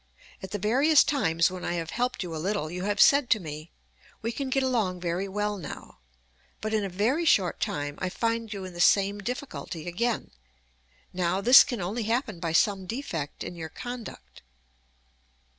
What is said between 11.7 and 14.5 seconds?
only happen by some defect in your conduct.